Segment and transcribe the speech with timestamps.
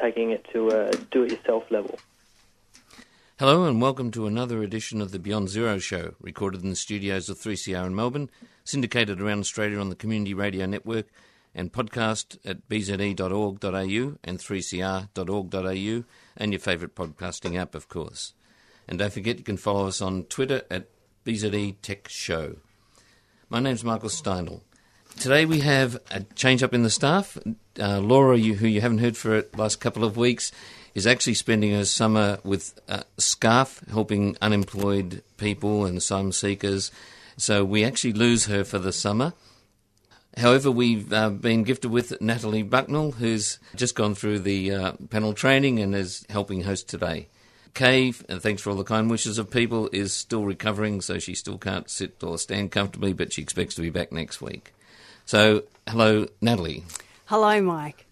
[0.00, 1.98] Taking it to a do it yourself level.
[3.38, 7.28] Hello and welcome to another edition of the Beyond Zero Show, recorded in the studios
[7.28, 8.30] of 3CR in Melbourne,
[8.64, 11.06] syndicated around Australia on the Community Radio Network,
[11.54, 16.04] and podcast at bze.org.au and 3cr.org.au,
[16.36, 18.34] and your favourite podcasting app, of course.
[18.86, 20.88] And don't forget you can follow us on Twitter at
[21.24, 22.56] BZE Tech Show.
[23.48, 24.62] My name's Michael Steinel.
[25.18, 27.36] Today we have a change up in the staff.
[27.78, 30.52] Uh, Laura, you, who you haven't heard for the last couple of weeks,
[30.94, 36.92] is actually spending her summer with uh, SCARF, helping unemployed people and asylum seekers.
[37.36, 39.32] So we actually lose her for the summer.
[40.36, 45.32] However, we've uh, been gifted with Natalie Bucknell, who's just gone through the uh, panel
[45.32, 47.26] training and is helping host today.
[47.74, 51.58] Kay, thanks for all the kind wishes of people, is still recovering, so she still
[51.58, 54.74] can't sit or stand comfortably, but she expects to be back next week.
[55.28, 56.84] So, hello, Natalie.
[57.26, 58.06] Hello, Mike.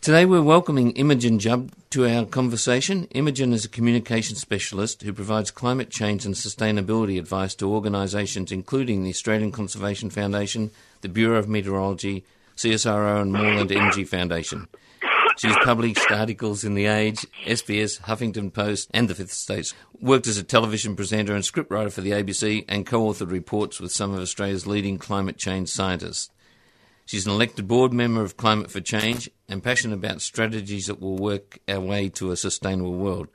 [0.00, 3.04] Today we're welcoming Imogen Jubb to our conversation.
[3.10, 9.02] Imogen is a communication specialist who provides climate change and sustainability advice to organisations including
[9.02, 10.70] the Australian Conservation Foundation,
[11.02, 12.24] the Bureau of Meteorology,
[12.56, 14.66] CSIRO and Moreland Energy Foundation.
[15.36, 19.74] She's published articles in The Age, SBS, Huffington Post, and The Fifth Estate.
[20.00, 23.92] Worked as a television presenter and scriptwriter for the ABC, and co authored reports with
[23.92, 26.30] some of Australia's leading climate change scientists.
[27.06, 31.16] She's an elected board member of Climate for Change and passionate about strategies that will
[31.16, 33.28] work our way to a sustainable world.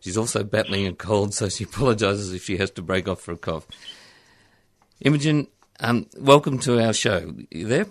[0.00, 3.32] She's also battling a cold, so she apologises if she has to break off for
[3.32, 3.68] a cough.
[5.00, 5.46] Imogen,
[5.80, 7.18] um, welcome to our show.
[7.28, 7.86] Are You there?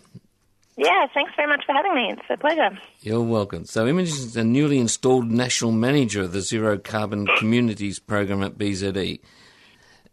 [0.78, 2.12] Yeah, thanks very much for having me.
[2.12, 2.78] It's a pleasure.
[3.02, 3.66] You're welcome.
[3.66, 8.58] So, Imogen is a newly installed national manager of the Zero Carbon Communities program at
[8.58, 9.20] BZE.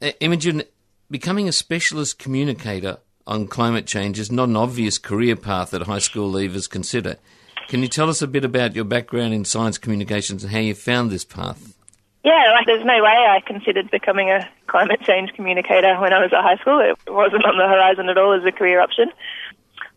[0.03, 0.63] Uh, Imogen,
[1.11, 2.99] becoming a specialist communicator
[3.29, 7.17] on climate change is not an obvious career path that high school leavers consider.
[7.69, 10.75] Can you tell us a bit about your background in science communications and how you
[10.75, 11.77] found this path?
[12.25, 16.33] Yeah, like there's no way I considered becoming a climate change communicator when I was
[16.33, 16.81] at high school.
[16.81, 19.11] It wasn't on the horizon at all as a career option.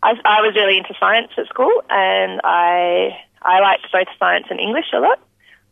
[0.03, 4.59] I, I was really into science at school, and I I liked both science and
[4.59, 5.19] English a lot.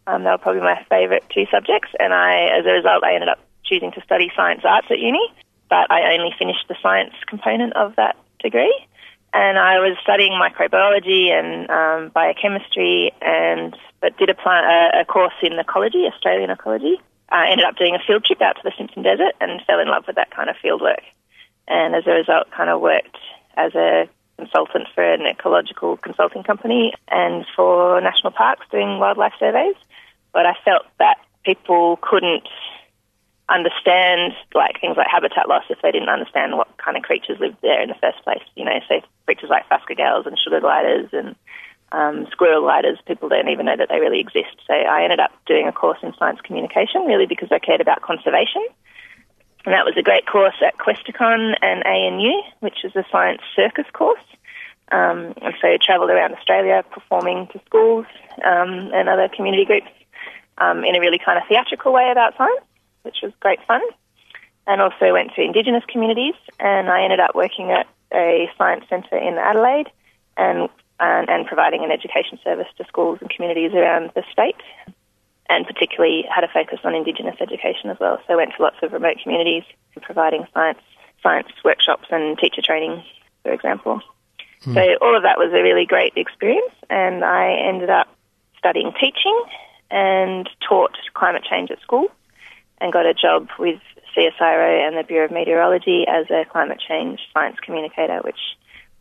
[0.07, 3.29] Um, they were probably my favourite two subjects, and I, as a result, I ended
[3.29, 5.21] up choosing to study science arts at uni.
[5.69, 8.73] But I only finished the science component of that degree,
[9.33, 15.05] and I was studying microbiology and um, biochemistry, and but did a, plant, a, a
[15.05, 16.99] course in ecology, Australian ecology.
[17.29, 19.87] I ended up doing a field trip out to the Simpson Desert and fell in
[19.87, 21.03] love with that kind of field work,
[21.67, 23.17] and as a result, kind of worked
[23.55, 24.09] as a
[24.39, 29.75] consultant for an ecological consulting company and for national parks doing wildlife surveys.
[30.33, 32.47] But I felt that people couldn't
[33.49, 37.57] understand like things like habitat loss if they didn't understand what kind of creatures lived
[37.61, 38.43] there in the first place.
[38.55, 41.35] You know, so creatures like phascogales and sugar gliders and
[41.91, 44.55] um, squirrel gliders, people don't even know that they really exist.
[44.67, 48.01] So I ended up doing a course in science communication really because I cared about
[48.01, 48.65] conservation.
[49.65, 53.85] And that was a great course at Questacon and ANU, which is a science circus
[53.91, 54.21] course.
[54.91, 58.05] Um, and so I travelled around Australia performing to schools
[58.45, 59.89] um, and other community groups
[60.57, 62.65] um, in a really kind of theatrical way about science,
[63.03, 63.81] which was great fun.
[64.67, 69.17] And also went to Indigenous communities, and I ended up working at a science centre
[69.17, 69.89] in Adelaide
[70.37, 74.61] and, and, and providing an education service to schools and communities around the state
[75.49, 78.19] and particularly had a focus on Indigenous education as well.
[78.27, 79.63] So I went to lots of remote communities
[79.95, 80.79] and providing science
[81.21, 83.03] science workshops and teacher training,
[83.43, 83.99] for example.
[84.63, 84.73] Hmm.
[84.73, 88.07] So all of that was a really great experience, and I ended up
[88.57, 89.37] studying teaching
[89.91, 92.07] and taught climate change at school,
[92.81, 93.79] and got a job with
[94.15, 98.39] CSIRO and the Bureau of Meteorology as a climate change science communicator, which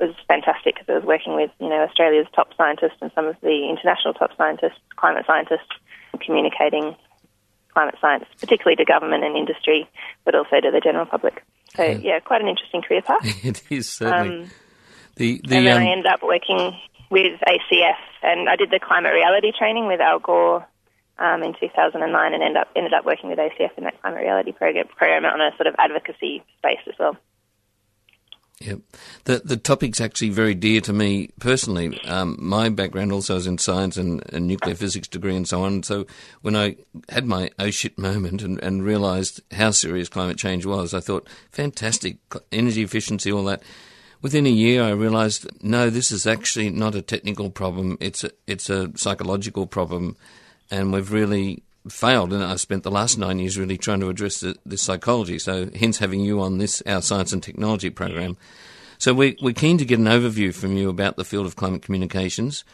[0.01, 3.37] was fantastic because I was working with you know Australia's top scientists and some of
[3.41, 5.69] the international top scientists, climate scientists,
[6.25, 6.95] communicating
[7.73, 9.89] climate science, particularly to government and industry,
[10.25, 11.43] but also to the general public.
[11.77, 13.21] So yeah, yeah quite an interesting career path.
[13.45, 14.43] it is certainly.
[14.45, 14.51] Um,
[15.17, 16.79] the, the, and then um, I ended up working
[17.11, 20.67] with ACF, and I did the climate reality training with Al Gore
[21.19, 24.53] um, in 2009, and ended up ended up working with ACF in that climate reality
[24.53, 27.17] program, program on a sort of advocacy space as well.
[28.61, 28.81] Yep.
[29.25, 32.01] The the topic's actually very dear to me personally.
[32.05, 35.85] Um, my background also is in science and nuclear physics degree and so on.
[35.85, 36.07] So
[36.43, 36.77] when I
[37.09, 41.29] had my oh shit moment and, and realised how serious climate change was, I thought,
[41.53, 42.19] fantastic,
[42.51, 43.63] energy efficiency, all that.
[44.21, 47.97] Within a year, I realised, no, this is actually not a technical problem.
[48.01, 50.17] It's a, it's a psychological problem,
[50.71, 54.41] and we've really failed, and I spent the last nine years really trying to address
[54.41, 55.39] the, this psychology.
[55.39, 58.37] So, hence having you on this our science and technology program.
[58.99, 61.83] So, we, we're keen to get an overview from you about the field of climate
[61.83, 62.65] communications.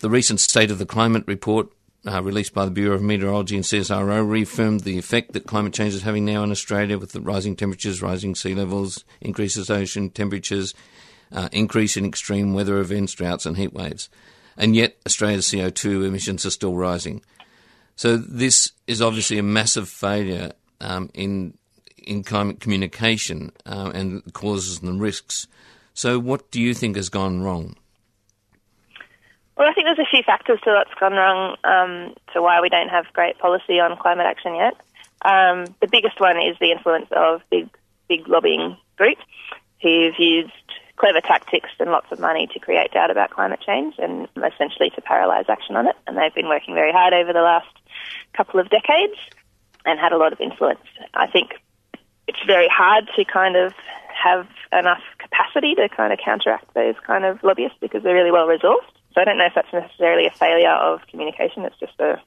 [0.00, 1.68] The recent State of the Climate report
[2.06, 5.94] uh, released by the Bureau of Meteorology and CSIRO reaffirmed the effect that climate change
[5.94, 10.74] is having now in Australia with the rising temperatures, rising sea levels, increases ocean temperatures,
[11.30, 14.08] uh, increase in extreme weather events, droughts, and heat waves.
[14.56, 17.22] And yet, Australia's CO2 emissions are still rising.
[17.96, 21.54] So this is obviously a massive failure um, in
[21.96, 25.46] in climate communication uh, and causes and the risks.
[25.94, 27.76] So what do you think has gone wrong?
[29.56, 32.68] Well, I think there's a few factors to what's gone wrong um, to why we
[32.68, 34.74] don't have great policy on climate action yet.
[35.24, 37.68] Um, the biggest one is the influence of big,
[38.08, 39.22] big lobbying groups
[39.80, 40.52] who've used
[40.96, 45.00] clever tactics and lots of money to create doubt about climate change and essentially to
[45.00, 45.96] paralyse action on it.
[46.06, 47.68] And they've been working very hard over the last
[48.36, 49.16] couple of decades
[49.84, 50.80] and had a lot of influence.
[51.14, 51.52] I think
[52.28, 53.72] it's very hard to kind of
[54.12, 58.46] have enough capacity to kind of counteract those kind of lobbyists because they're really well
[58.46, 58.92] resourced.
[59.14, 61.64] So I don't know if that's necessarily a failure of communication.
[61.64, 62.20] It's just a,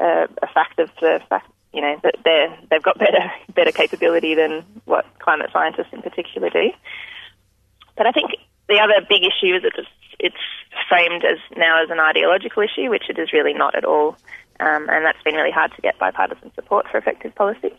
[0.00, 4.34] a, a fact of the fact, you know, that they're, they've got better better capability
[4.34, 6.70] than what climate scientists in particular do.
[7.96, 8.32] But I think
[8.68, 9.88] the other big issue is that it's,
[10.18, 10.36] it's
[10.88, 14.16] framed as now as an ideological issue, which it is really not at all.
[14.60, 17.74] Um, and that's been really hard to get bipartisan support for effective policy.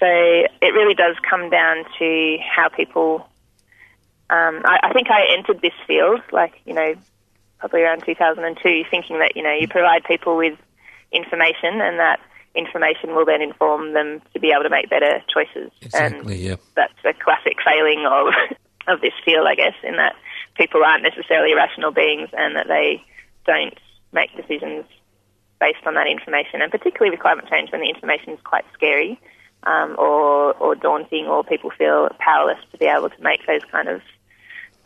[0.00, 3.28] So it really does come down to how people.
[4.30, 6.94] Um, I, I think I entered this field, like you know,
[7.58, 10.58] probably around 2002, thinking that you know you provide people with
[11.12, 12.18] information, and that
[12.54, 15.70] information will then inform them to be able to make better choices.
[15.82, 16.34] Exactly.
[16.34, 16.56] And yeah.
[16.74, 18.32] That's a classic failing of
[18.88, 20.16] of this field, I guess, in that
[20.56, 23.04] people aren't necessarily rational beings, and that they
[23.44, 23.78] don't
[24.12, 24.86] make decisions
[25.60, 29.20] based on that information, and particularly with climate change when the information is quite scary
[29.64, 33.88] um, or, or daunting, or people feel powerless to be able to make those kind
[33.88, 34.00] of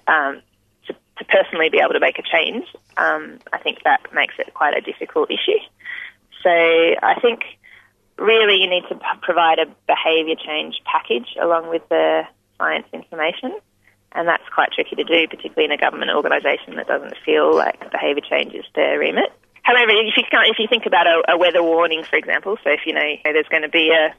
[0.06, 0.42] um,
[0.86, 2.66] to, to, personally be able to make a change.
[2.96, 5.60] Um, I think that makes it quite a difficult issue.
[6.42, 7.40] So I think
[8.18, 12.24] really you need to provide a behaviour change package along with the
[12.58, 13.56] science information.
[14.12, 17.90] And that's quite tricky to do, particularly in a government organisation that doesn't feel like
[17.90, 19.32] behaviour change is their remit.
[19.64, 22.81] However, if you if you think about a, a, weather warning, for example, so if
[22.84, 24.14] you know there's going to be a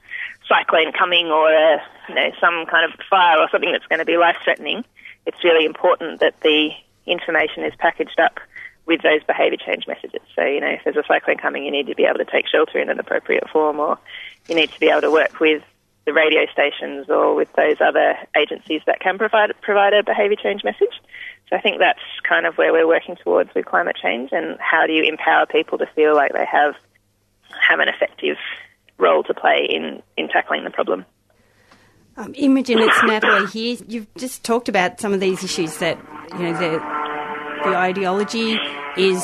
[0.47, 4.05] cyclone coming or a, you know some kind of fire or something that's going to
[4.05, 4.83] be life threatening,
[5.27, 6.71] it's really important that the
[7.05, 8.39] information is packaged up
[8.87, 10.21] with those behaviour change messages.
[10.35, 12.47] So you know if there's a cyclone coming, you need to be able to take
[12.47, 13.99] shelter in an appropriate form, or
[14.49, 15.61] you need to be able to work with
[16.05, 20.63] the radio stations or with those other agencies that can provide provide a behaviour change
[20.63, 21.01] message.
[21.49, 24.87] So I think that's kind of where we're working towards with climate change and how
[24.87, 26.75] do you empower people to feel like they have
[27.69, 28.37] have an effective
[28.97, 31.05] role to play in, in tackling the problem.
[32.17, 33.77] Um, Imogen, it's Natalie here.
[33.87, 35.97] You've just talked about some of these issues that,
[36.33, 38.57] you know, the, the ideology
[38.97, 39.21] is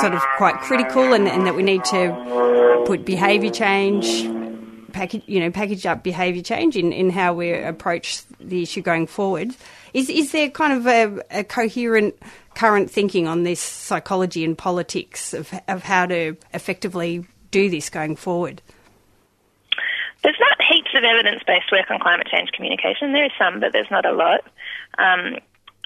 [0.00, 4.24] sort of quite critical and, and that we need to put behaviour change,
[4.96, 9.06] package, you know, package up behaviour change in, in how we approach the issue going
[9.06, 9.54] forward.
[9.92, 12.16] Is is there kind of a, a coherent
[12.54, 18.16] current thinking on this psychology and politics of of how to effectively do this going
[18.16, 18.62] forward?
[20.22, 23.12] There's not heaps of evidence-based work on climate change communication.
[23.12, 24.40] There is some, but there's not a lot.
[24.98, 25.36] Um,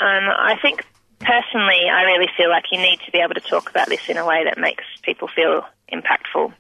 [0.01, 0.87] um, I think
[1.19, 4.17] personally, I really feel like you need to be able to talk about this in
[4.17, 6.55] a way that makes people feel impactful.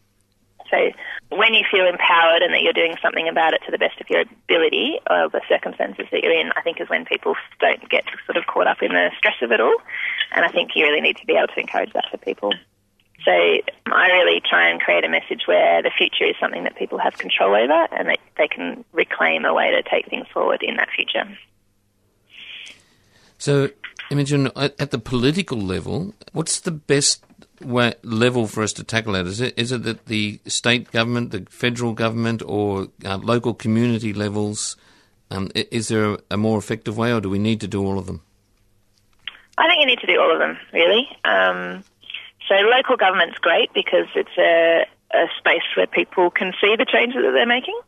[0.70, 0.90] So
[1.30, 4.08] when you feel empowered and that you're doing something about it to the best of
[4.08, 8.04] your ability or the circumstances that you're in, I think is when people don't get
[8.26, 9.76] sort of caught up in the stress of it all.
[10.32, 12.52] And I think you really need to be able to encourage that for people.
[13.24, 16.98] So I really try and create a message where the future is something that people
[16.98, 20.76] have control over and that they can reclaim a way to take things forward in
[20.76, 21.24] that future.
[23.36, 23.70] So,
[24.10, 27.24] Imogen, at the political level, what's the best
[27.60, 29.26] way, level for us to tackle that?
[29.26, 34.12] Is it is it that the state government, the federal government, or uh, local community
[34.12, 34.76] levels?
[35.30, 37.98] Um, is there a, a, more effective way, or do we need to do all
[37.98, 38.22] of them?
[39.56, 41.08] I think you need to do all of them, really.
[41.24, 41.84] Um,
[42.48, 47.22] so local government's great because it's a, a space where people can see the changes
[47.22, 47.78] that they're making.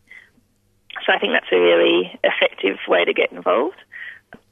[1.04, 3.78] So I think that's a really effective way to get involved.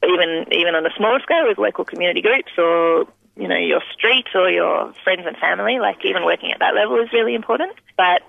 [0.03, 4.27] even even on a smaller scale with local community groups or you know your street
[4.35, 5.79] or your friends and family.
[5.79, 7.73] Like even working at that level is really important.
[7.97, 8.21] But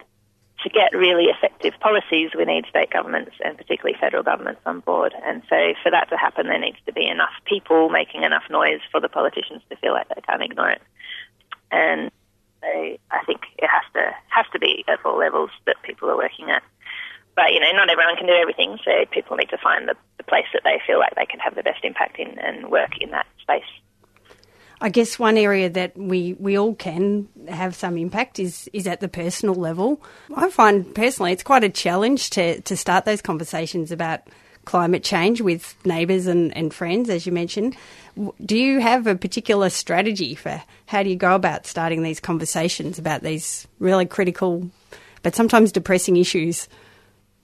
[0.62, 5.12] to get really effective policies, we need state governments and particularly federal governments on board.
[5.24, 8.80] And so for that to happen, there needs to be enough people making enough noise
[8.90, 10.82] for the politicians to feel like they can't ignore it.
[11.72, 12.10] And
[12.60, 12.68] so
[13.10, 16.50] I think it has to has to be at all levels that people are working
[16.50, 16.62] at.
[17.34, 20.24] But you know, not everyone can do everything, so people need to find the, the
[20.24, 23.10] place that they feel like they can have the best impact in and work in
[23.10, 23.68] that space.
[24.82, 28.98] I guess one area that we, we all can have some impact is, is at
[28.98, 30.02] the personal level.
[30.34, 34.22] I find personally it's quite a challenge to, to start those conversations about
[34.64, 37.76] climate change with neighbours and, and friends, as you mentioned.
[38.44, 42.98] Do you have a particular strategy for how do you go about starting these conversations
[42.98, 44.68] about these really critical
[45.22, 46.68] but sometimes depressing issues?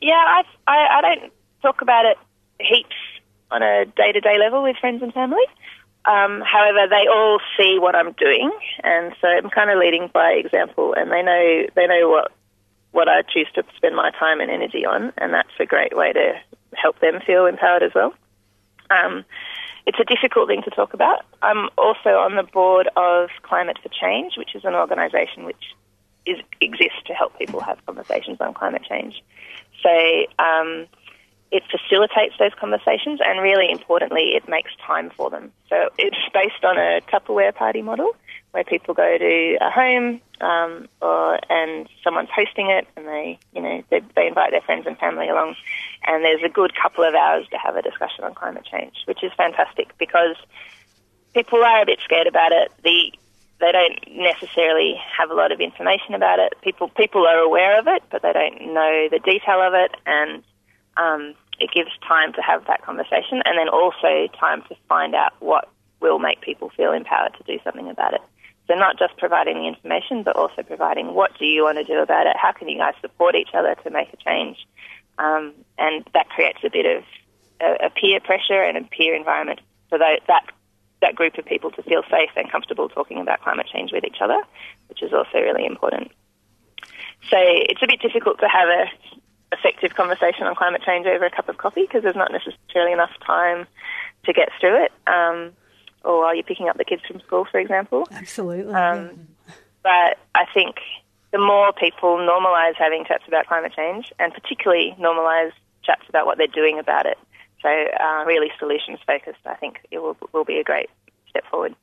[0.01, 2.19] Yeah, I, I, I don't talk about it
[2.59, 2.97] heaps
[3.53, 5.45] on a day to day level with friends and family.
[6.09, 8.51] Um, however, they all see what I'm doing,
[8.83, 12.33] and so I'm kind of leading by example, and they know they know what
[12.93, 16.15] what I choose to spend my time and energy on, and that's a great way
[16.15, 16.41] to
[16.75, 18.15] help them feel empowered as well.
[18.91, 19.27] Um,
[19.87, 21.27] it's a difficult thing to talk about.
[21.43, 25.75] I'm also on the board of Climate for Change, which is an organisation which
[26.25, 29.23] is, exists to help people have conversations on climate change.
[29.83, 29.91] So
[30.39, 30.87] um,
[31.51, 35.51] it facilitates those conversations, and really importantly, it makes time for them.
[35.69, 38.15] So it's based on a Tupperware party model,
[38.51, 43.63] where people go to a home um, or and someone's hosting it, and they you
[43.63, 45.55] know they, they invite their friends and family along,
[46.07, 49.23] and there's a good couple of hours to have a discussion on climate change, which
[49.23, 50.37] is fantastic because
[51.35, 52.71] people are a bit scared about it.
[52.85, 53.13] The
[53.61, 56.53] they don't necessarily have a lot of information about it.
[56.63, 60.43] People people are aware of it, but they don't know the detail of it, and
[60.99, 65.33] um, it gives time to have that conversation, and then also time to find out
[65.41, 65.69] what
[66.01, 68.21] will make people feel empowered to do something about it.
[68.69, 71.99] So not just providing the information, but also providing what do you want to do
[72.01, 72.37] about it?
[72.37, 74.59] How can you guys support each other to make a change?
[75.19, 77.05] Um, and that creates a bit of
[77.61, 80.21] a, a peer pressure and a peer environment for that
[81.01, 84.19] that group of people to feel safe and comfortable talking about climate change with each
[84.21, 84.41] other,
[84.89, 86.11] which is also really important.
[87.31, 88.87] So it's a bit difficult to have a
[89.53, 93.13] effective conversation on climate change over a cup of coffee because there's not necessarily enough
[93.25, 93.67] time
[94.25, 94.93] to get through it.
[95.07, 95.53] Um,
[96.05, 98.07] or while you're picking up the kids from school, for example.
[98.13, 98.73] Absolutely.
[98.73, 99.29] Um,
[99.83, 100.77] but I think
[101.33, 105.53] the more people normalise having chats about climate change, and particularly normalise
[105.83, 107.19] chats about what they're doing about it,
[107.63, 110.89] so uh, really solutions focused, I think it will, will be a great
[111.29, 111.75] step forward.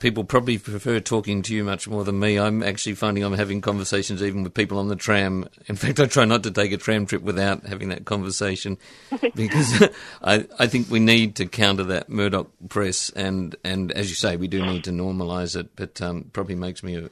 [0.00, 2.38] People probably prefer talking to you much more than me.
[2.38, 5.48] I'm actually finding I'm having conversations even with people on the tram.
[5.66, 8.78] In fact, I try not to take a tram trip without having that conversation
[9.34, 9.88] because
[10.22, 13.10] I, I think we need to counter that Murdoch press.
[13.10, 16.82] And, and as you say, we do need to normalise it, but um, probably makes
[16.82, 17.10] me a,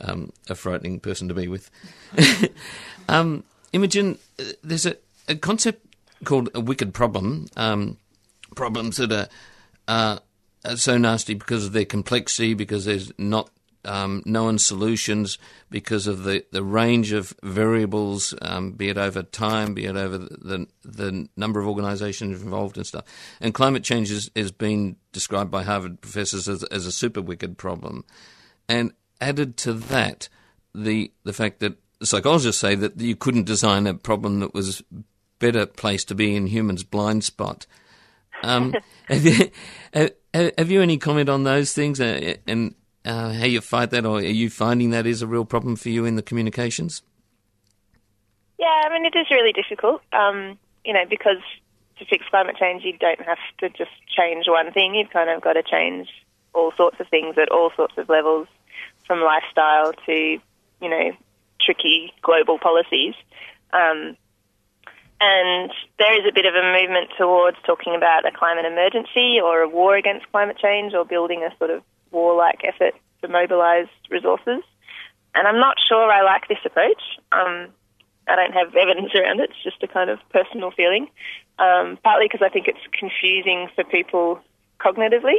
[0.00, 1.70] um, a frightening person to be with.
[3.08, 4.18] um, Imogen,
[4.62, 4.96] there's a,
[5.28, 5.86] a concept
[6.24, 7.46] called a wicked problem.
[7.56, 7.98] Um,
[8.54, 9.28] problems that are,
[9.88, 10.20] uh, are
[10.76, 13.50] so nasty because of their complexity, because there's not
[13.84, 15.38] um, known solutions,
[15.70, 20.18] because of the, the range of variables, um, be it over time, be it over
[20.18, 23.04] the, the number of organisations involved and stuff.
[23.40, 27.58] And climate change is, is been described by Harvard professors as, as a super wicked
[27.58, 28.04] problem.
[28.68, 30.28] And added to that,
[30.74, 34.82] the the fact that psychologists say that you couldn't design a problem that was
[35.38, 37.66] better placed to be in humans' blind spot.
[38.42, 38.74] Um,
[39.08, 39.50] have, you,
[40.34, 44.18] have, you any comment on those things uh, and uh, how you fight that, or
[44.18, 47.02] are you finding that is a real problem for you in the communications?
[48.58, 50.02] Yeah, I mean it is really difficult.
[50.12, 51.38] Um, you know, because
[51.98, 54.94] to fix climate change, you don't have to just change one thing.
[54.94, 56.08] You've kind of got to change
[56.54, 58.46] all sorts of things at all sorts of levels,
[59.06, 61.12] from lifestyle to you know
[61.60, 63.14] tricky global policies.
[63.72, 64.16] Um,
[65.22, 69.62] and there is a bit of a movement towards talking about a climate emergency or
[69.62, 74.64] a war against climate change or building a sort of warlike effort to mobilise resources.
[75.34, 77.00] And I'm not sure I like this approach.
[77.30, 77.68] Um,
[78.26, 79.50] I don't have evidence around it.
[79.50, 81.06] It's just a kind of personal feeling.
[81.58, 84.40] Um, partly because I think it's confusing for people
[84.80, 85.38] cognitively.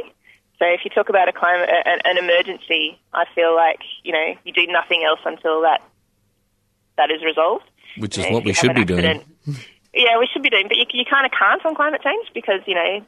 [0.58, 4.34] So if you talk about a climate, an, an emergency, I feel like you know
[4.44, 5.82] you do nothing else until that
[6.96, 7.64] that is resolved.
[7.98, 9.24] Which is you know, what we should be doing.
[9.94, 12.60] Yeah, we should be doing, but you, you kind of can't on climate change because
[12.66, 13.00] you know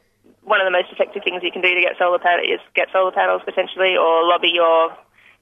[0.43, 2.87] one of the most effective things you can do to get solar panels is get
[2.91, 4.95] solar panels potentially, or lobby your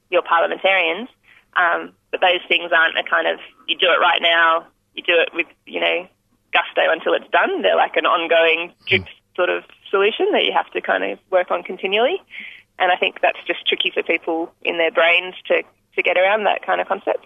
[0.10, 1.10] your parliamentarians.
[1.56, 5.14] Um, but those things aren't a kind of you do it right now, you do
[5.14, 6.08] it with you know
[6.52, 7.62] gusto until it's done.
[7.62, 11.52] They're like an ongoing drip sort of solution that you have to kind of work
[11.52, 12.22] on continually.
[12.80, 15.64] And I think that's just tricky for people in their brains to,
[15.96, 17.26] to get around that kind of concept.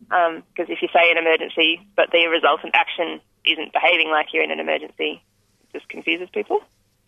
[0.00, 4.44] Because um, if you say an emergency, but the resultant action isn't behaving like you're
[4.44, 5.22] in an emergency,
[5.62, 6.60] it just confuses people.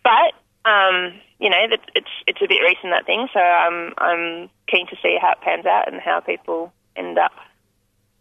[0.03, 0.33] But
[0.65, 1.57] um, you know,
[1.95, 5.41] it's it's a bit recent that thing, so I'm I'm keen to see how it
[5.41, 7.31] pans out and how people end up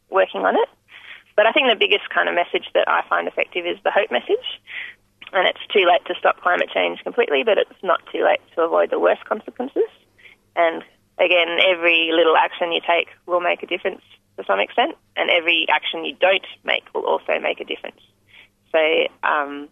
[0.09, 0.69] working on it.
[1.37, 4.11] But I think the biggest kind of message that I find effective is the hope
[4.11, 4.61] message.
[5.33, 8.63] And it's too late to stop climate change completely, but it's not too late to
[8.63, 9.89] avoid the worst consequences.
[10.57, 10.83] And
[11.21, 14.03] again, every little action you take will make a difference
[14.39, 18.01] to some extent, and every action you don't make will also make a difference.
[18.73, 18.79] So,
[19.23, 19.69] um,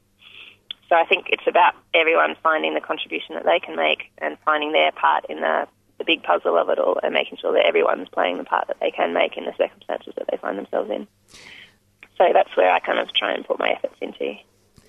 [0.88, 4.72] so I think it's about everyone finding the contribution that they can make and finding
[4.72, 5.66] their part in the,
[5.98, 8.78] the big puzzle of it all, and making sure that everyone's playing the part that
[8.80, 11.06] they can make in the circumstances that they find themselves in.
[12.18, 14.34] So that's where I kind of try and put my efforts into.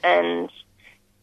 [0.04, 0.50] And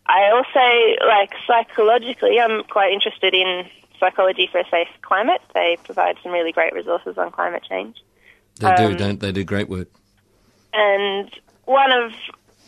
[0.07, 3.67] I also, like, psychologically, I'm quite interested in
[3.99, 5.41] Psychology for a Safe Climate.
[5.55, 7.97] They provide some really great resources on climate change.
[8.57, 9.33] They um, do, don't they?
[9.33, 9.89] Do great work.
[10.73, 11.31] And
[11.65, 12.13] one of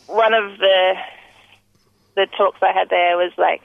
[0.07, 0.95] one of the
[2.15, 3.63] the talks I had there was like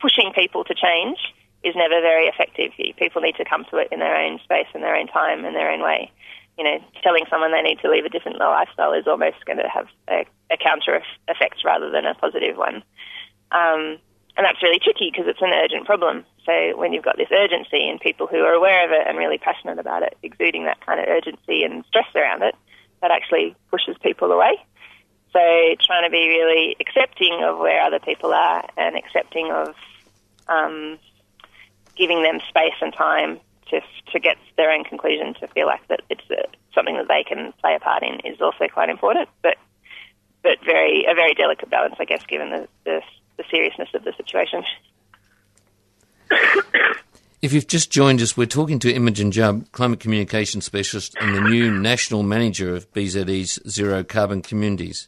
[0.00, 1.18] pushing people to change
[1.64, 2.72] is never very effective.
[2.96, 5.54] People need to come to it in their own space, in their own time, in
[5.54, 6.12] their own way
[6.58, 9.68] you know, telling someone they need to live a different lifestyle is almost going to
[9.68, 12.82] have a, a counter effect rather than a positive one.
[13.52, 13.98] Um,
[14.38, 16.24] and that's really tricky because it's an urgent problem.
[16.46, 19.36] So when you've got this urgency and people who are aware of it and really
[19.36, 22.54] passionate about it, exuding that kind of urgency and stress around it,
[23.02, 24.56] that actually pushes people away.
[25.32, 25.40] So
[25.84, 29.74] trying to be really accepting of where other people are and accepting of
[30.46, 31.00] um,
[31.96, 33.40] giving them space and time
[33.70, 33.80] to
[34.12, 37.52] to get their own conclusion to feel like that it's a, something that they can
[37.60, 39.56] play a part in is also quite important, but
[40.42, 43.02] but very a very delicate balance, I guess, given the the,
[43.38, 44.62] the seriousness of the situation.
[47.40, 51.40] If you've just joined us, we're talking to Imogen Jubb, Climate Communication Specialist and the
[51.40, 55.06] new National Manager of BZE's Zero Carbon Communities.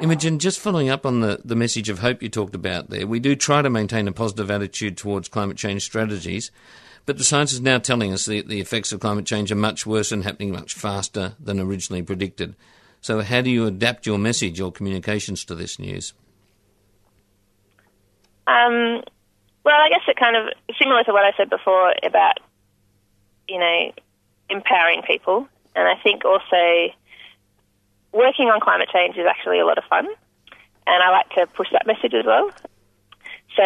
[0.00, 3.18] Imogen, just following up on the, the message of hope you talked about there, we
[3.18, 6.52] do try to maintain a positive attitude towards climate change strategies,
[7.04, 9.84] but the science is now telling us that the effects of climate change are much
[9.84, 12.54] worse and happening much faster than originally predicted.
[13.00, 16.12] So, how do you adapt your message or communications to this news?
[18.50, 19.02] Um,
[19.62, 22.40] well, I guess it kind of similar to what I said before about
[23.48, 23.92] you know
[24.48, 26.92] empowering people, and I think also
[28.12, 30.06] working on climate change is actually a lot of fun,
[30.86, 32.50] and I like to push that message as well.
[33.56, 33.62] So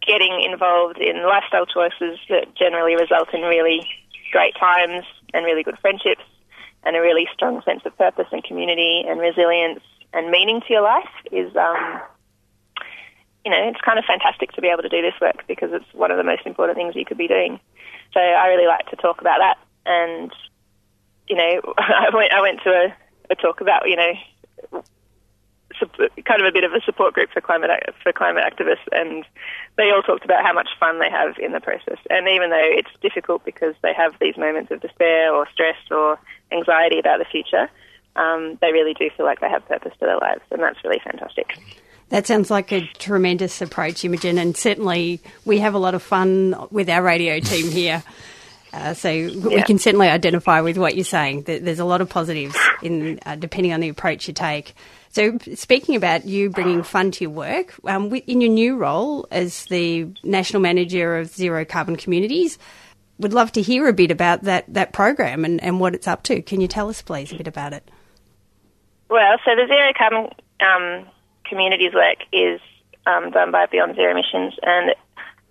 [0.00, 3.86] getting involved in lifestyle choices that generally result in really
[4.32, 6.24] great times and really good friendships
[6.84, 9.80] and a really strong sense of purpose and community and resilience
[10.12, 12.00] and meaning to your life is, um,
[13.44, 15.92] you know, it's kind of fantastic to be able to do this work because it's
[15.94, 17.58] one of the most important things you could be doing.
[18.12, 19.58] So I really like to talk about that.
[19.84, 20.32] And,
[21.28, 22.94] you know, I went, I went to a,
[23.30, 24.82] a talk about, you know,
[26.24, 27.70] kind of a bit of a support group for climate
[28.02, 29.24] for climate activists, and
[29.76, 31.98] they all talked about how much fun they have in the process.
[32.10, 36.18] And even though it's difficult because they have these moments of despair or stress or
[36.52, 37.68] anxiety about the future,
[38.16, 41.00] um, they really do feel like they have purpose to their lives, and that's really
[41.02, 41.58] fantastic.
[42.12, 46.54] That sounds like a tremendous approach, Imogen, and certainly we have a lot of fun
[46.70, 48.02] with our radio team here.
[48.70, 49.46] Uh, so yeah.
[49.46, 51.44] we can certainly identify with what you're saying.
[51.44, 54.74] There's a lot of positives in uh, depending on the approach you take.
[55.08, 59.64] So, speaking about you bringing fun to your work, um, in your new role as
[59.66, 62.58] the National Manager of Zero Carbon Communities,
[63.18, 66.24] would love to hear a bit about that, that program and, and what it's up
[66.24, 66.42] to.
[66.42, 67.90] Can you tell us, please, a bit about it?
[69.08, 70.28] Well, so the Zero Carbon
[70.60, 71.06] um,
[71.52, 72.62] Communities work is
[73.04, 74.94] um, done by Beyond Zero Emissions, and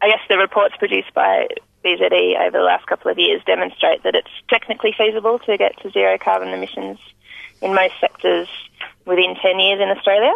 [0.02, 1.46] I guess the reports produced by
[1.86, 5.92] BZE over the last couple of years demonstrate that it's technically feasible to get to
[5.92, 6.98] zero carbon emissions
[7.62, 8.48] in most sectors
[9.06, 10.34] within 10 years in Australia.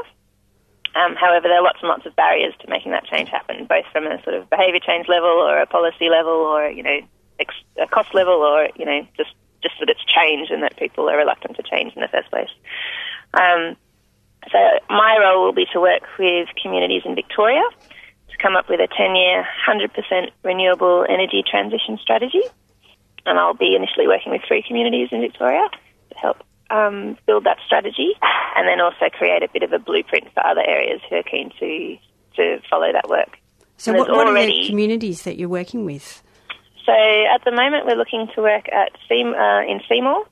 [0.93, 3.85] Um, however, there are lots and lots of barriers to making that change happen, both
[3.91, 6.99] from a sort of behaviour change level or a policy level or, you know,
[7.39, 11.09] ex- a cost level or, you know, just, just that it's change and that people
[11.09, 12.53] are reluctant to change in the first place.
[13.33, 13.75] Um,
[14.51, 17.63] so my role will be to work with communities in Victoria
[18.29, 22.43] to come up with a 10-year, 100% renewable energy transition strategy.
[23.25, 25.67] And I'll be initially working with three communities in Victoria
[26.11, 28.13] to help um, build that strategy,
[28.55, 31.51] and then also create a bit of a blueprint for other areas who are keen
[31.59, 31.97] to
[32.35, 33.37] to follow that work.
[33.77, 36.23] So, what, what already, are the communities that you're working with?
[36.85, 40.25] So, at the moment, we're looking to work at Seam, uh, in Seymour,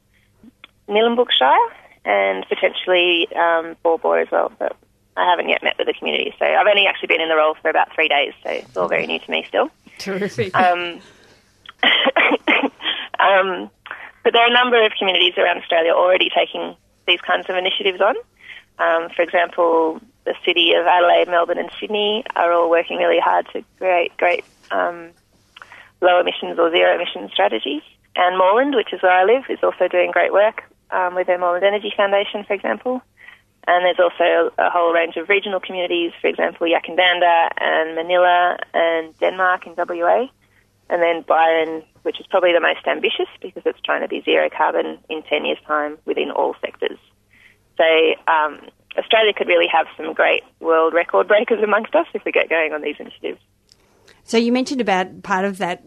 [0.87, 1.57] Shire,
[2.05, 4.51] and potentially um, as well.
[4.59, 4.75] But
[5.15, 6.33] I haven't yet met with the community.
[6.39, 8.87] So I've only actually been in the role for about three days, so it's all
[8.87, 9.69] very new to me still.
[9.99, 10.55] Terrific.
[10.55, 10.99] Um,
[13.19, 13.69] um,
[14.23, 16.75] but there are a number of communities around Australia already taking
[17.07, 18.15] these kinds of initiatives on.
[18.79, 23.47] Um, for example, the city of Adelaide, Melbourne, and Sydney are all working really hard
[23.53, 25.09] to create great um,
[26.01, 27.81] low emissions or zero emission strategies.
[28.15, 31.37] And Moreland, which is where I live, is also doing great work um, with their
[31.37, 33.01] Moreland Energy Foundation, for example.
[33.65, 39.17] And there's also a, whole range of regional communities, for example, Yackandandah and Manila and
[39.19, 40.27] Denmark in WA.
[40.89, 44.49] And then Byron, which is probably the most ambitious because it's trying to be zero
[44.49, 46.99] carbon in 10 years' time within all sectors.
[47.77, 47.85] So
[48.27, 48.59] um,
[48.97, 52.73] Australia could really have some great world record breakers amongst us if we get going
[52.73, 53.39] on these initiatives.
[54.25, 55.83] So you mentioned about part of that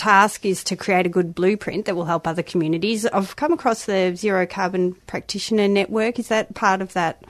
[0.00, 3.04] task is to create a good blueprint that will help other communities.
[3.04, 6.18] I've come across the Zero Carbon Practitioner Network.
[6.18, 7.22] Is that part of that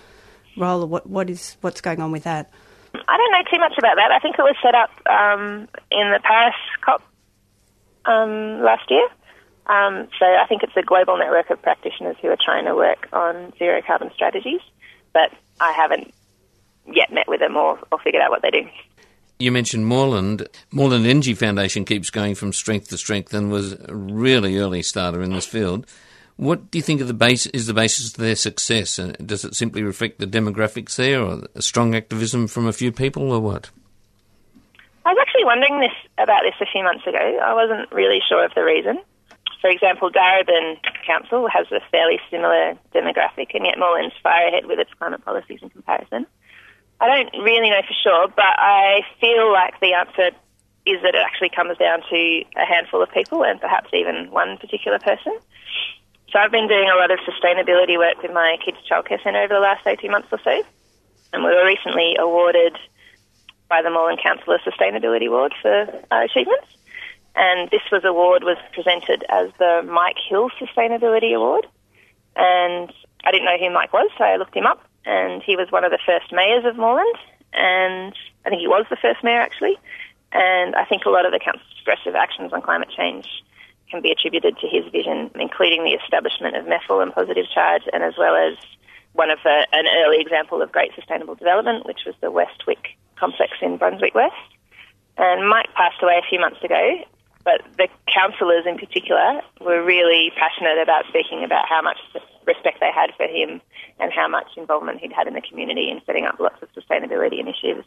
[0.56, 2.48] role, what, what is what's going on with that?
[2.94, 4.12] I don't know too much about that.
[4.12, 7.02] I think it was set up um, in the Paris COP
[8.04, 9.06] um, last year.
[9.66, 13.09] Um, so I think it's a global network of practitioners who are trying to work
[13.12, 14.61] on zero carbon strategies,
[15.12, 16.14] but I haven't
[16.87, 18.68] yet met with them or, or figured out what they do.
[19.40, 20.46] You mentioned Moreland.
[20.70, 25.22] Moreland Energy Foundation keeps going from strength to strength and was a really early starter
[25.22, 25.87] in this field.
[26.37, 28.96] What do you think of the base is the basis of their success?
[28.96, 33.40] Does it simply reflect the demographics there, or strong activism from a few people, or
[33.40, 33.70] what?
[35.07, 37.38] I was actually wondering this about this a few months ago.
[37.42, 39.00] I wasn't really sure of the reason.
[39.62, 40.76] For example, Darebin
[41.07, 45.61] Council has a fairly similar demographic, and yet Moreland's far ahead with its climate policies
[45.62, 46.26] in comparison.
[47.00, 50.36] I don't really know for sure, but I feel like the answer
[50.84, 54.58] is that it actually comes down to a handful of people and perhaps even one
[54.58, 55.32] particular person.
[56.30, 59.54] So I've been doing a lot of sustainability work with my kids' childcare centre over
[59.54, 60.62] the last 18 months or so,
[61.32, 62.76] and we were recently awarded
[63.68, 66.66] by the Moreland Council a Sustainability Award for our achievements.
[67.34, 71.66] And this was award was presented as the Mike Hill Sustainability Award.
[72.36, 72.92] And
[73.24, 75.84] I didn't know who Mike was, so I looked him up and he was one
[75.84, 77.16] of the first mayors of Moreland,
[77.52, 79.78] and I think he was the first mayor actually.
[80.32, 83.26] And I think a lot of the council's progressive actions on climate change
[83.90, 88.04] can be attributed to his vision, including the establishment of MEFL and positive charge, and
[88.04, 88.56] as well as
[89.12, 93.52] one of the, an early example of great sustainable development, which was the Westwyck complex
[93.60, 94.34] in Brunswick West.
[95.18, 97.04] And Mike passed away a few months ago,
[97.44, 101.98] but the councillors in particular were really passionate about speaking about how much
[102.46, 103.61] respect they had for him
[103.98, 107.40] and how much involvement he'd had in the community in setting up lots of sustainability
[107.40, 107.87] initiatives.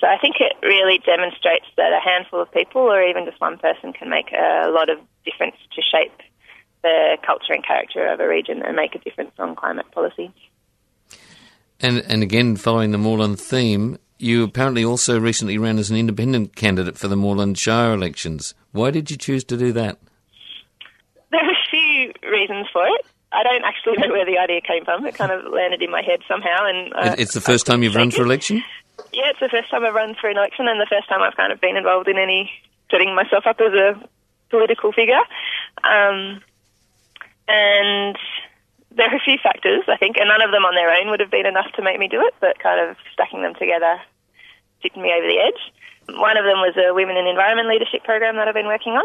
[0.00, 3.58] So I think it really demonstrates that a handful of people or even just one
[3.58, 6.20] person can make a lot of difference to shape
[6.82, 10.30] the culture and character of a region and make a difference on climate policy.
[11.80, 16.54] And and again, following the Moreland theme, you apparently also recently ran as an independent
[16.54, 18.54] candidate for the Moreland Shire elections.
[18.74, 19.98] Why did you choose to do that?
[21.30, 23.06] There are a few reasons for it.
[23.30, 25.06] I don't actually know where the idea came from.
[25.06, 27.94] It kind of landed in my head somehow, and uh, it's the first time you've
[27.94, 28.64] run for election.
[29.12, 31.36] Yeah, it's the first time I've run for an election, and the first time I've
[31.36, 32.50] kind of been involved in any
[32.90, 34.08] setting myself up as a
[34.50, 35.22] political figure.
[35.84, 36.42] Um,
[37.46, 38.18] and
[38.90, 41.20] there are a few factors, I think, and none of them on their own would
[41.20, 44.00] have been enough to make me do it, but kind of stacking them together
[44.84, 45.62] tipped me over the edge.
[46.12, 49.04] One of them was a Women in Environment Leadership program that I've been working on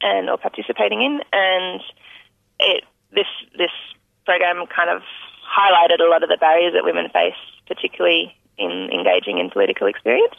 [0.00, 1.82] and or participating in, and
[2.58, 3.74] it this this
[4.24, 5.02] program kind of
[5.44, 10.34] highlighted a lot of the barriers that women face, particularly in engaging in political experience.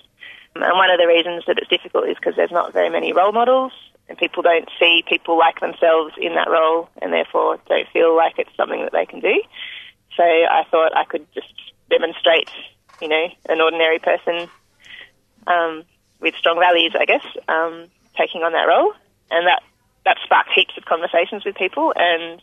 [0.56, 3.32] And one of the reasons that it's difficult is because there's not very many role
[3.32, 3.72] models,
[4.08, 8.40] and people don't see people like themselves in that role, and therefore don't feel like
[8.40, 9.42] it's something that they can do.
[10.18, 11.54] So I thought I could just
[11.90, 12.50] demonstrate,
[13.02, 14.50] you know, an ordinary person
[15.48, 15.84] um,
[16.20, 18.94] with strong values, I guess, um, taking on that role,
[19.32, 19.62] and that
[20.06, 21.94] that sparked heaps of conversations with people.
[21.96, 22.42] And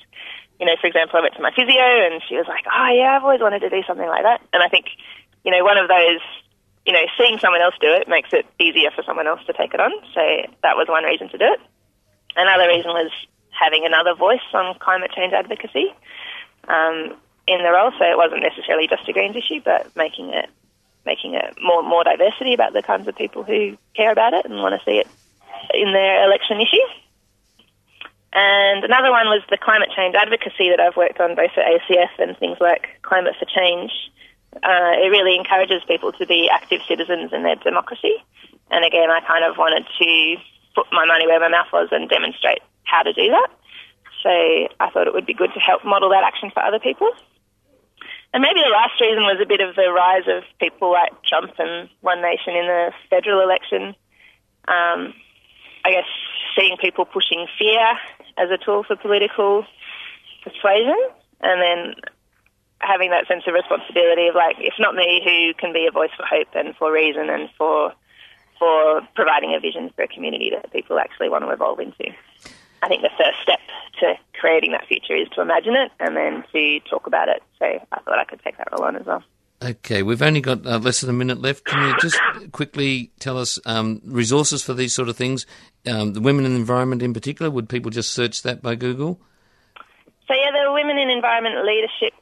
[0.60, 3.16] you know, for example, I went to my physio, and she was like, "Oh yeah,
[3.16, 4.86] I've always wanted to do something like that." And I think,
[5.44, 6.20] you know, one of those,
[6.84, 9.74] you know, seeing someone else do it makes it easier for someone else to take
[9.74, 9.92] it on.
[10.14, 10.22] So
[10.62, 11.60] that was one reason to do it.
[12.36, 13.10] Another reason was
[13.50, 15.92] having another voice on climate change advocacy
[16.68, 17.92] um, in the role.
[17.98, 20.50] So it wasn't necessarily just a Greens issue, but making it
[21.04, 24.54] making it more more diversity about the kinds of people who care about it and
[24.56, 25.06] want to see it
[25.72, 26.86] in their election issue.
[28.32, 32.10] And another one was the climate change advocacy that I've worked on both at ACF
[32.18, 33.90] and things like Climate for Change.
[34.56, 38.12] Uh, it really encourages people to be active citizens in their democracy.
[38.70, 40.36] And again, I kind of wanted to
[40.74, 43.48] put my money where my mouth was and demonstrate how to do that.
[44.22, 47.10] So I thought it would be good to help model that action for other people.
[48.36, 51.52] And maybe the last reason was a bit of the rise of people like Trump
[51.56, 53.96] and One Nation in the federal election.
[54.68, 55.16] Um,
[55.86, 56.04] I guess
[56.52, 57.96] seeing people pushing fear
[58.36, 59.64] as a tool for political
[60.44, 61.00] persuasion,
[61.40, 61.94] and then
[62.82, 66.12] having that sense of responsibility of like, if not me who can be a voice
[66.14, 67.94] for hope and for reason and for
[68.58, 72.12] for providing a vision for a community that people actually want to evolve into.
[72.82, 73.58] I think the first step
[74.00, 77.42] to creating that future is to imagine it and then to talk about it.
[77.58, 79.22] So I thought I could take that role on as well.
[79.62, 81.64] Okay, we've only got uh, less than a minute left.
[81.64, 82.20] Can you just
[82.52, 85.46] quickly tell us um, resources for these sort of things?
[85.86, 89.18] Um, the women in the environment in particular, would people just search that by Google?
[90.28, 92.12] So yeah, the Women in Environment Leadership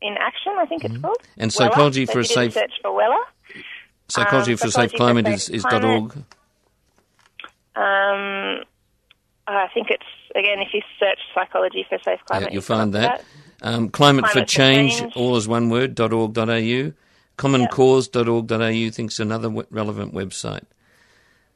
[0.00, 1.18] in Action, I think it's called.
[1.36, 2.12] And Psychology Wella.
[2.12, 3.22] for a So you Safe Search for Wella.
[4.08, 5.84] Psychology Um, for a Psychology Safe Climate for is, is Climate.
[5.84, 6.24] .org.
[7.76, 8.64] Um,
[9.46, 10.04] I think it's
[10.34, 13.24] again if you search psychology for safe climate, Yeah, you'll find with that.
[13.62, 15.16] Um, Climate, for Climate for Change, Change.
[15.16, 16.92] all is one word, .org.au.
[17.38, 20.62] Commoncause.org.au thinks another w- relevant website.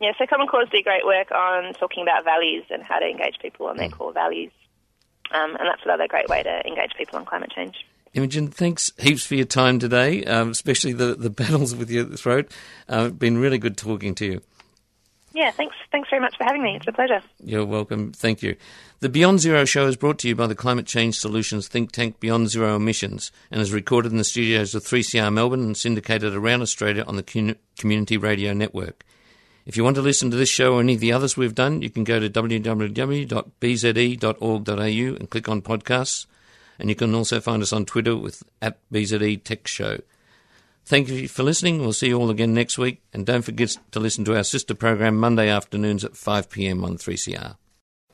[0.01, 3.39] Yeah, so Common Cause do great work on talking about values and how to engage
[3.41, 3.79] people on Mm.
[3.81, 4.53] their core values,
[5.33, 7.85] um, and that's another great way to engage people on climate change.
[8.15, 12.51] Imogen, thanks heaps for your time today, um, especially the, the battles with your throat.
[12.89, 14.43] Uh, been really good talking to you.
[15.39, 15.77] Yeah, thanks.
[15.93, 16.75] Thanks very much for having me.
[16.75, 17.23] It's a pleasure.
[17.45, 18.11] You're welcome.
[18.11, 18.57] Thank you.
[18.99, 22.19] The Beyond Zero show is brought to you by the Climate Change Solutions think tank
[22.19, 26.63] Beyond Zero Emissions and is recorded in the studios of 3CR Melbourne and syndicated around
[26.63, 29.05] Australia on the Community Radio Network.
[29.65, 31.83] If you want to listen to this show or any of the others we've done,
[31.83, 33.31] you can go to www.bze.org.au
[34.81, 36.27] and click on podcasts.
[36.81, 40.01] And you can also find us on Twitter with at BZE Tech Show.
[40.89, 41.81] Thank you for listening.
[41.81, 43.03] We'll see you all again next week.
[43.13, 46.83] And don't forget to listen to our sister program Monday afternoons at 5 p.m.
[46.83, 47.57] on 3CR.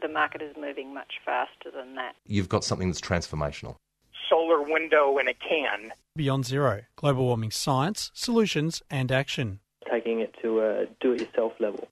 [0.00, 2.14] The market is moving much faster than that.
[2.26, 3.76] You've got something that's transformational.
[4.28, 5.92] Solar window in a can.
[6.16, 9.60] Beyond Zero Global Warming Science, Solutions and Action.
[9.90, 11.88] Taking it to a do it yourself level.